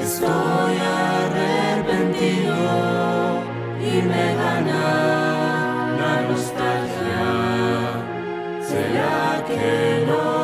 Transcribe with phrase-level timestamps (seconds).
[0.00, 0.76] estoy
[1.06, 2.56] arrepentido
[3.80, 4.82] y me gana
[6.00, 7.28] la nostalgia.
[8.62, 10.39] ¿Será que no?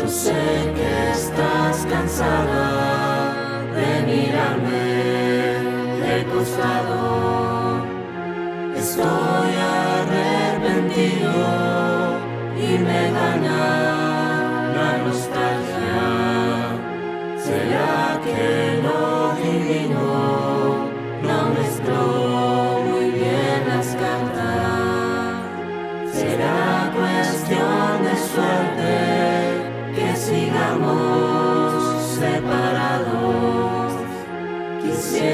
[0.00, 0.32] Yo sé
[0.76, 4.86] que estás cansada de mirarme
[6.00, 7.84] de costado.
[8.74, 9.50] Estoy
[10.00, 11.44] arrepentido
[12.56, 13.60] y me gana
[14.74, 16.00] la nostalgia.
[17.36, 20.06] ¿Será que lo divino
[21.24, 22.19] no me mezcló?
[35.00, 35.29] sin.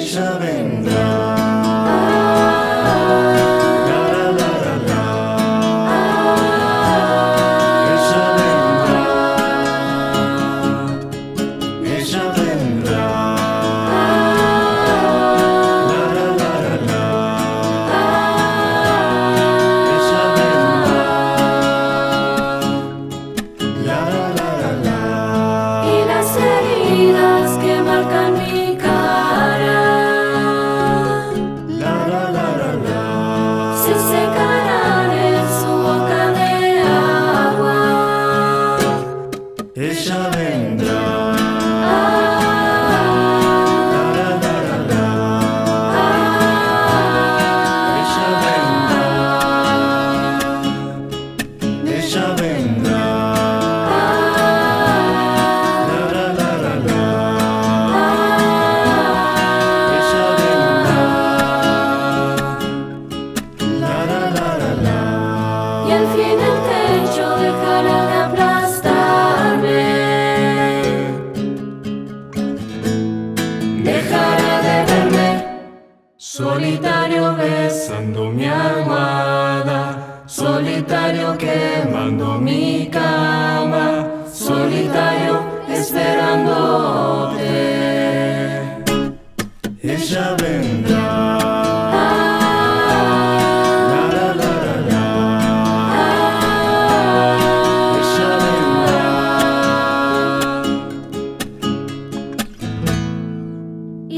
[0.00, 1.39] ella vendrá.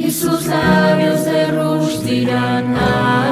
[0.05, 2.75] y sus labios de rush dirán.
[2.77, 3.32] Ah,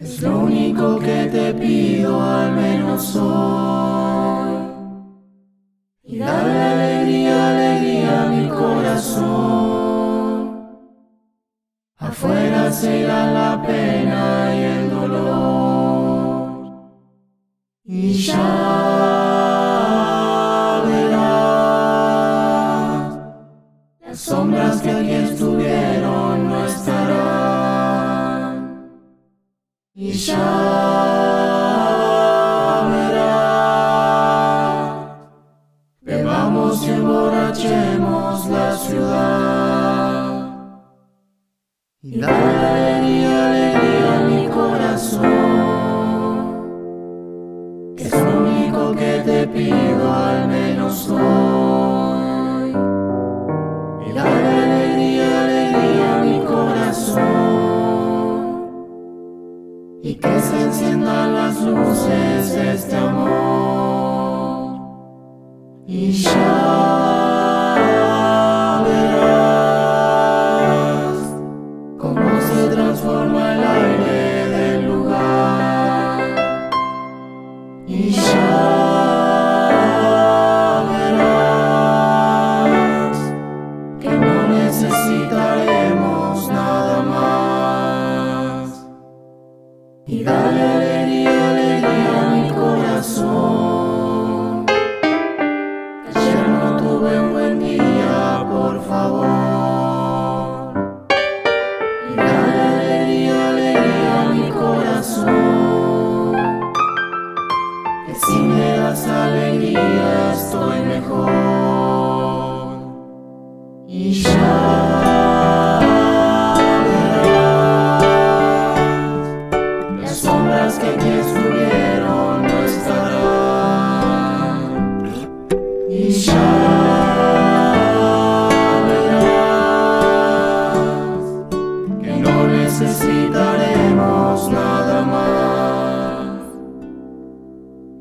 [0.00, 4.56] Es lo único que te pido al menos hoy.
[6.04, 6.18] Y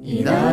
[0.07, 0.47] 이다.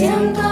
[0.00, 0.49] Siento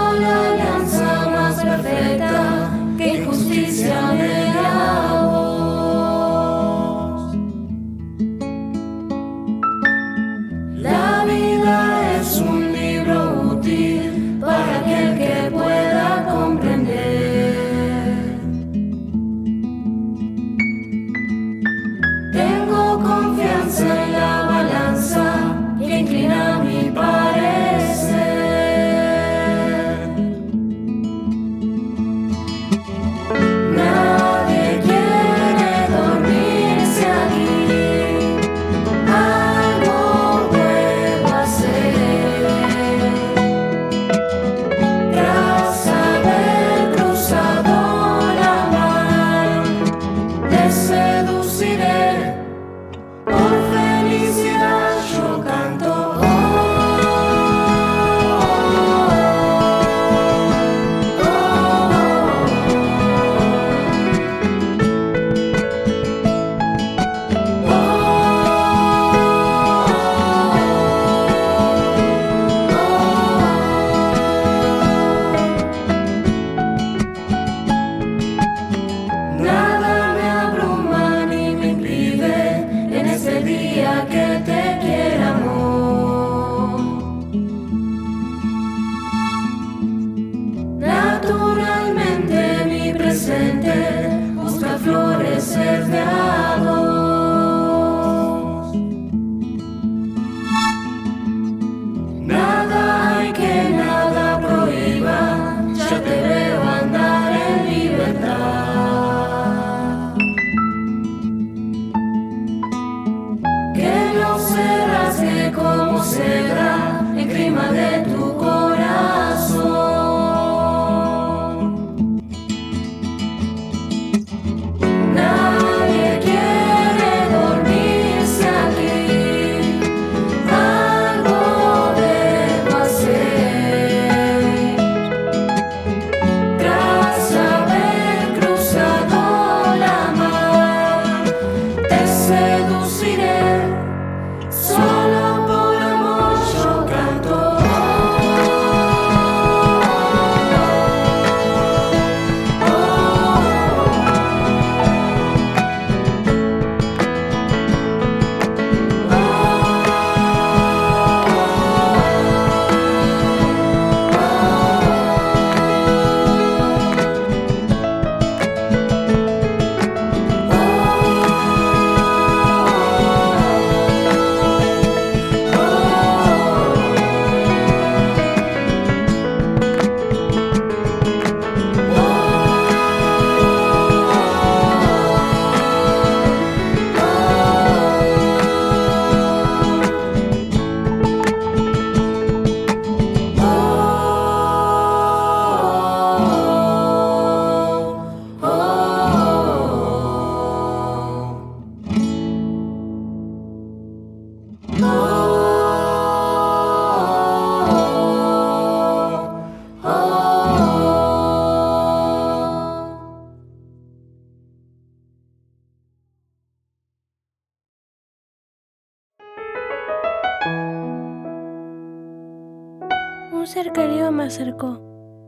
[224.29, 224.81] acercó.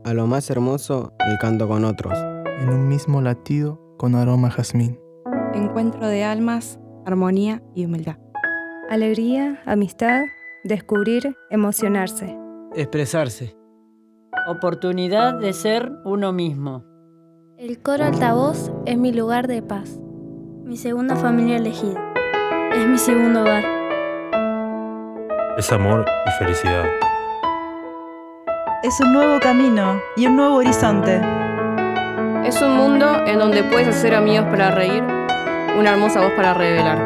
[0.05, 2.13] A lo más hermoso, el canto con otros.
[2.59, 4.99] en un mismo latido con aroma a jazmín.
[5.55, 8.17] Encuentro de almas, armonía y humildad.
[8.89, 10.21] Alegría, amistad,
[10.63, 12.37] descubrir, emocionarse.
[12.75, 13.55] Expresarse.
[14.47, 16.85] Oportunidad de ser uno mismo.
[17.57, 19.99] El coro altavoz es mi lugar de paz.
[20.63, 21.99] Mi segunda familia elegida.
[22.75, 23.63] Es mi segundo hogar.
[25.57, 26.85] Es amor y felicidad.
[28.83, 31.21] Es un nuevo camino y un nuevo horizonte.
[32.43, 35.03] Es un mundo en donde puedes hacer amigos para reír,
[35.77, 36.97] una hermosa voz para revelar.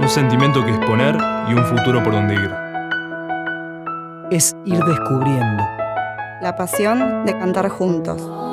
[0.00, 1.18] Un sentimiento que exponer
[1.50, 2.50] y un futuro por donde ir.
[4.30, 5.62] Es ir descubriendo.
[6.40, 8.47] La pasión de cantar juntos.